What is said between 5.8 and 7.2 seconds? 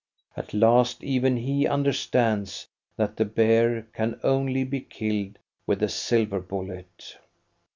a silver bullet.